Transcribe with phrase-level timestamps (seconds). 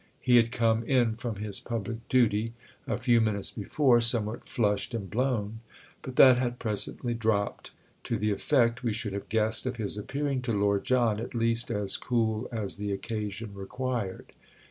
[0.19, 2.53] He had come in from his public duty,
[2.87, 5.59] a few minutes before, somewhat flushed and blown;
[6.01, 10.53] but that had presently dropped—to the effect, we should have guessed, of his appearing to
[10.53, 14.33] Lord John at least as cool as the occasion required.